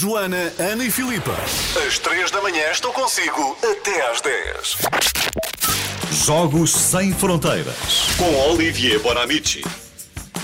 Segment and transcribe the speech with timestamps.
[0.00, 1.36] Joana, Ana e Filipa.
[1.86, 4.76] Às três da manhã estou consigo até às 10.
[6.24, 8.06] Jogos Sem Fronteiras.
[8.16, 9.62] Com Olivier Bonamici.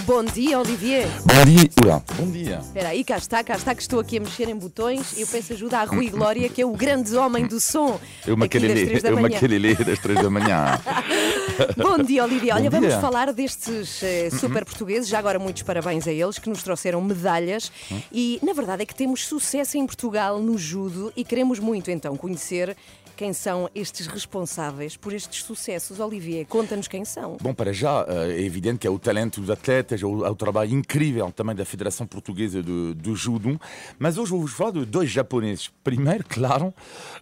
[0.07, 1.09] Bom dia, Olivier.
[1.25, 1.69] Bom dia.
[1.85, 2.59] Ura, bom dia.
[2.59, 5.19] Espera aí, cá está, cá está, que estou aqui a mexer em botões.
[5.19, 7.99] Eu peço ajuda a Rui Glória, que é o grande homem do som.
[8.25, 9.21] Eu da eu manhã.
[9.23, 10.81] maquelele das três da manhã.
[11.77, 12.55] Bom dia, Olivia.
[12.55, 13.01] Olha, Bom vamos dia.
[13.01, 15.09] falar destes eh, super portugueses.
[15.09, 17.73] Já agora, muitos parabéns a eles que nos trouxeram medalhas.
[18.13, 22.17] E na verdade é que temos sucesso em Portugal no judo e queremos muito então
[22.17, 22.77] conhecer
[23.17, 25.99] quem são estes responsáveis por estes sucessos.
[25.99, 27.39] Olivier, conta-nos quem são.
[27.41, 30.35] Bom, para já, eh, é evidente que é o talento dos atletas, é o, é
[30.35, 33.59] trabalho incrível também da Federação Portuguesa de, de Judo.
[33.99, 35.71] Mas hoje vou-vos falar de dois japoneses.
[35.83, 36.73] Primeiro, claro,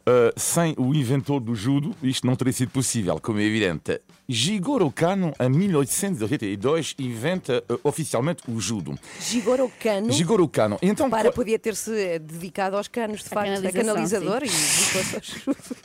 [0.04, 4.00] eh, sem o inventor do judo, isto não teria sido possível, como é evidente.
[4.28, 8.98] Jigoro Kano, em 1882, inventa eh, oficialmente o judo.
[9.20, 10.12] Gigoro Cano.
[10.12, 10.78] Jigoro Kano.
[10.82, 15.22] Então, Para, podia ter-se dedicado aos canos, de A facto, a canalizador e dedicou-se ao
[15.22, 15.76] judo.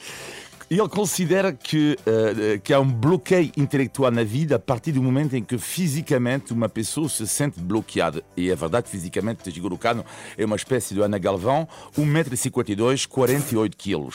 [0.69, 5.35] Ele considera que, eh, que há um bloqueio intelectual na vida a partir do momento
[5.35, 8.23] em que fisicamente uma pessoa se sente bloqueada.
[8.37, 10.05] E é verdade, fisicamente, Jigoro Kano
[10.37, 14.09] é uma espécie de Ana Galvão, 1,52m, 48 kg.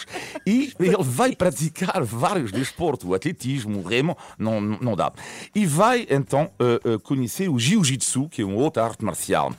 [0.46, 5.12] E ele vai praticar vários desportos, o atletismo, o remo, não, não dá.
[5.56, 9.52] E vai então eh, eh, conhecer o Jiu-Jitsu, que é uma outra arte marcial.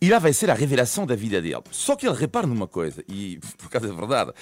[0.00, 1.62] E lá vai ser a revelação da vida dele.
[1.70, 4.32] Só que ele repara numa coisa, e por causa da verdade.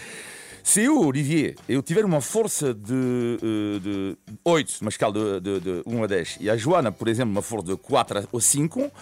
[0.69, 5.61] Se eu, Olivier, eu tiver uma força de, eh, de 8, uma escala de, de,
[5.61, 8.93] de 1 a 10, e a Joana, por exemplo, uma força de 4 ou 5,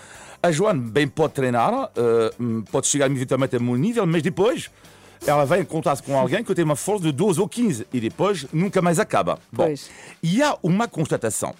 [0.40, 2.30] a Joana bem pode treinar, eh,
[2.70, 4.70] pode chegar eventualmente a meu nível, mas depois
[5.26, 8.46] ela vai encontrar-se com alguém que tem uma força de 12 ou 15 e depois
[8.52, 9.40] nunca mais acaba.
[9.50, 9.90] Bom, Pois.
[10.22, 11.52] e há uma constatação.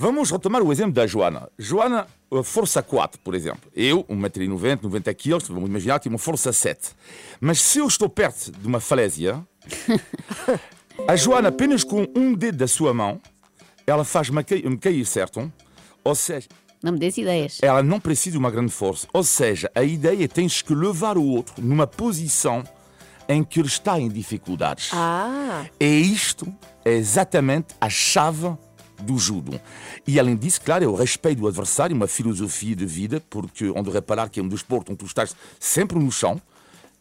[0.00, 1.48] Vamos retomar o exemplo da Joana.
[1.58, 3.68] Joana, a força 4, por exemplo.
[3.74, 6.90] Eu, 1,90m, 90 kg, vamos imaginar que tenho uma força 7.
[7.40, 9.44] Mas se eu estou perto de uma falésia,
[11.08, 13.20] a Joana, apenas com um dedo da sua mão,
[13.88, 15.52] ela faz-me cair, me cair, certo?
[16.04, 16.46] Ou seja,
[16.80, 17.58] Não me des ideias.
[17.60, 19.08] ela não precisa de uma grande força.
[19.12, 22.62] Ou seja, a ideia é tens que levar o outro numa posição
[23.28, 24.90] em que ele está em dificuldades.
[24.92, 26.46] Ah, É isto,
[26.84, 28.56] é exatamente a chave
[28.98, 29.60] do judo.
[30.06, 33.90] E além disso, claro, é o respeito do adversário, uma filosofia de vida, porque onde
[33.90, 36.40] reparar que é um desporto onde tu estás sempre no chão,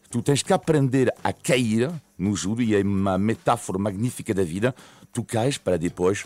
[0.09, 4.73] tu tens que aprender a cair no judo, e é uma metáfora magnífica da vida,
[5.11, 6.25] tu cais para depois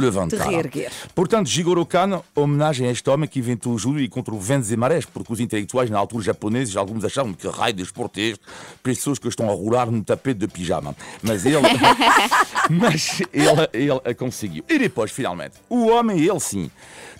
[0.00, 0.38] te levantar.
[0.38, 0.90] Te reerguer.
[1.14, 4.70] Portanto, Jigoro Kano, homenagem a este homem que inventou o judo e contra o ventos
[4.70, 8.34] e marés, porque os intelectuais, na altura japoneses, alguns achavam que raio de é
[8.82, 10.94] pessoas que estão a rolar num tapete de pijama.
[11.22, 11.56] Mas ele,
[12.70, 14.64] mas ele, ele conseguiu.
[14.68, 16.70] E depois, finalmente, o homem, ele sim,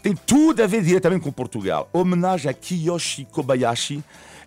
[0.02, 1.88] tem tudo a ver diretamente com Portugal.
[1.92, 4.02] Homenagem a Kiyoshi Kobayashi,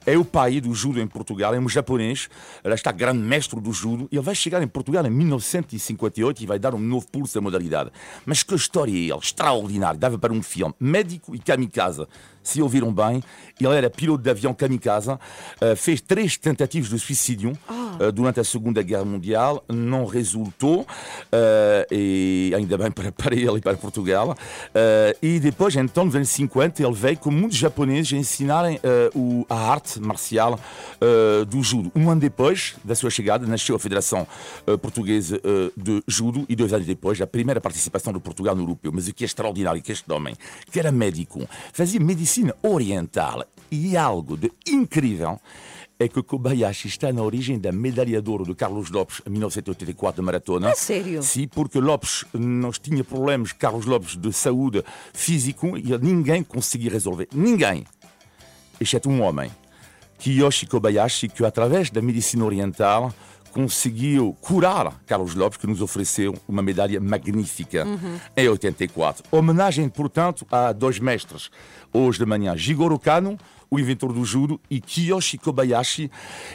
[0.05, 2.29] é o pai do judo em Portugal, é um japonês,
[2.63, 4.07] ele está grande mestre do judo.
[4.11, 7.91] Ele vai chegar em Portugal em 1958 e vai dar um novo pulso à modalidade.
[8.25, 9.17] Mas que história é ele?
[9.17, 10.73] Extraordinário, dava para um filme.
[10.79, 12.05] Médico e kamikaze.
[12.43, 13.23] Se ouviram bem,
[13.59, 15.17] ele era piloto de avião kamikaze,
[15.59, 17.57] eh, fez três tentativas de suicídio
[17.99, 20.85] eh, durante a Segunda Guerra Mundial, não resultou,
[21.31, 24.35] eh, e ainda bem para, para ele e para Portugal.
[24.73, 29.09] Eh, e depois, então, nos anos 50, ele veio com muitos japoneses a ensinarem eh,
[29.15, 30.59] o- a arte marcial
[31.47, 31.91] do judo.
[31.95, 34.25] Um ano depois da sua chegada, nasceu a Federação
[34.81, 35.39] Portuguesa
[35.75, 38.91] de Judo e dois anos depois, a primeira participação de Portugal no europeu.
[38.93, 40.35] Mas o que é extraordinário que este homem,
[40.71, 45.39] que era médico, fazia medicina oriental e algo de incrível
[45.99, 50.21] é que Kobayashi está na origem da medalha de ouro de Carlos Lopes em 1984
[50.21, 50.71] de maratona.
[50.71, 51.23] A sério?
[51.23, 54.83] Sim, porque Lopes não tinha problemas, Carlos Lopes, de saúde
[55.13, 57.27] físico e ninguém conseguia resolver.
[57.33, 57.85] Ninguém
[58.79, 59.49] exceto um homem,
[60.19, 63.13] Kiyoshi Kobayashi, que através da medicina oriental
[63.59, 67.87] conseguiu curar Carlos Lopes, que nos ofereceu uma medalha magnífica
[68.35, 69.23] em 84.
[69.31, 71.49] Homenagem, portanto, a dois mestres.
[71.93, 73.37] Hoje de manhã, Jigoro Kano,
[73.71, 76.11] o inventor do judo, e Kiyoshi Kobayashi.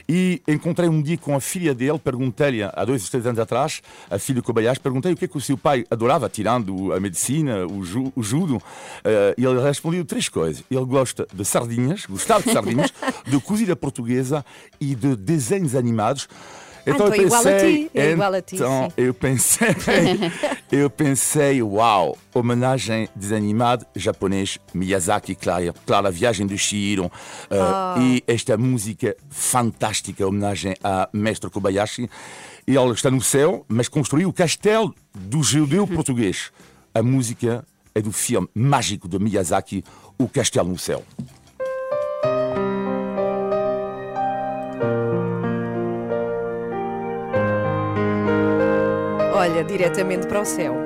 [0.07, 3.81] E encontrei um dia com a filha dele, perguntei-lhe, há dois ou três anos atrás,
[4.11, 7.67] a filha Kobayashi, perguntei o que é que o seu pai adorava, tirando a medicina,
[7.67, 8.61] o, ju- o judo.
[9.03, 10.63] Eh, e ele respondeu três coisas.
[10.71, 12.93] Ele gosta de sardinhas, gostava de sardinhas,
[13.27, 14.45] de cozida portuguesa
[14.79, 16.29] e de desenhos animados.
[16.87, 18.93] Então é igual a ti, é igual a ti, Então sim.
[18.97, 19.69] eu pensei,
[20.73, 27.11] eu pensei, uau, homenagem desanimado japonês Miyazaki, claro, claro a viagem do Shihiro
[27.51, 27.97] eh, Ah.
[28.01, 32.09] e esta música fantástica, homenagem a Mestre Kobayashi.
[32.67, 36.51] Ele está no céu, mas construiu o castelo do judeu português.
[36.95, 39.83] A música é do filme mágico de Miyazaki,
[40.19, 41.03] O Castelo no Céu.
[49.51, 50.77] Olha, diretamente para o céu.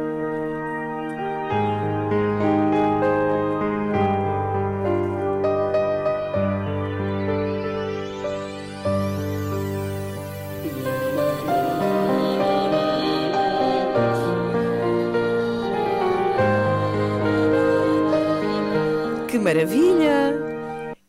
[19.29, 20.54] Que maravilha!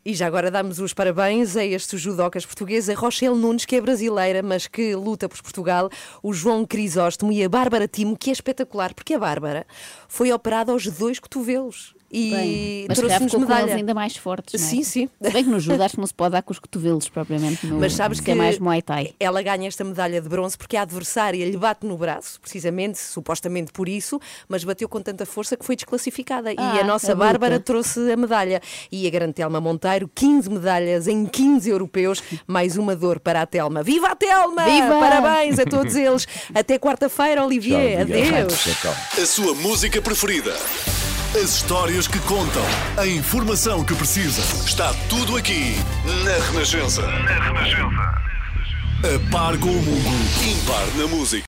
[0.07, 3.81] E já agora damos os parabéns a estes judocas portugueses, a Rochelle Nunes, que é
[3.81, 5.89] brasileira, mas que luta por Portugal,
[6.21, 9.65] o João Crisóstomo e a Bárbara Timo, que é espetacular, porque a Bárbara
[10.07, 11.94] foi operada aos dois cotovelos.
[12.11, 13.75] E trouxe-nos medalha.
[13.75, 14.59] ainda mais fortes.
[14.61, 14.71] Não é?
[14.71, 15.09] Sim, sim.
[15.21, 17.65] Se bem que no judo acho que não se pode dar com os cotovelos propriamente.
[17.65, 19.13] No, mas sabes que, é mais Muay Thai.
[19.19, 23.71] Ela ganha esta medalha de bronze porque a adversária lhe bate no braço, precisamente, supostamente
[23.71, 26.51] por isso, mas bateu com tanta força que foi desclassificada.
[26.55, 28.61] Ah, e a nossa a Bárbara trouxe a medalha.
[28.91, 33.45] E a grande Telma Monteiro, 15 medalhas em 15 europeus, mais uma dor para a
[33.45, 33.83] Telma.
[33.83, 34.63] Viva a Telma!
[34.65, 34.99] Viva!
[34.99, 36.27] Parabéns a todos eles.
[36.53, 38.05] Até quarta-feira, Olivier.
[38.05, 38.67] Tchau, Adeus.
[39.21, 40.55] A sua música preferida.
[41.35, 42.63] As histórias que contam,
[42.95, 44.41] a informação que precisa.
[44.65, 45.75] Está tudo aqui
[46.23, 47.01] na Renascença.
[47.01, 48.25] Na Renascença.
[49.03, 50.09] A par com o mundo,
[50.49, 51.43] impar na música.